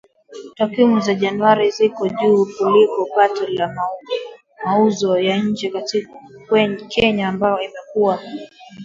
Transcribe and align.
Takwimu 0.57 0.99
za 1.01 1.13
Januari 1.13 1.71
ziko 1.71 2.07
juu 2.09 2.47
kuliko 2.57 3.05
pato 3.15 3.47
la 3.47 3.75
mauzo 4.65 5.19
ya 5.19 5.37
nje 5.43 5.69
kutoka 5.71 6.83
Kenya 6.89 7.27
ambayo 7.27 7.61
imekuwa 7.61 8.19